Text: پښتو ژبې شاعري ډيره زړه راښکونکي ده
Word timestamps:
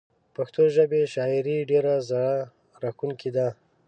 پښتو 0.35 0.61
ژبې 0.75 1.01
شاعري 1.13 1.57
ډيره 1.71 1.93
زړه 2.09 2.31
راښکونکي 2.81 3.29
ده 3.35 3.47